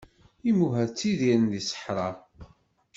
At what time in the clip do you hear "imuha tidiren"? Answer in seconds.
0.49-1.43